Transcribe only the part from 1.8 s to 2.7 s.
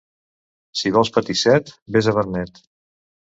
ves a Vernet.